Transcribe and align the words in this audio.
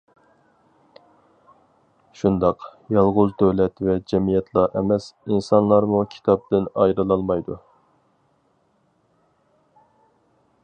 شۇنداق، 2.21 2.63
يالغۇز 2.95 3.35
دۆلەت 3.41 3.83
ۋە 3.89 3.97
جەمئىيەتلا 4.13 4.63
ئەمەس، 4.81 5.07
ئىنسانلارمۇ 5.27 6.01
كىتابتىن 6.15 6.65
ئايرىلالمايدۇ. 6.85 7.59